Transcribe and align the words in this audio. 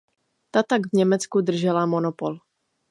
Ta 0.51 0.63
tak 0.63 0.81
v 0.87 0.93
Německu 0.95 1.41
držela 1.41 1.85
monopol. 1.85 2.39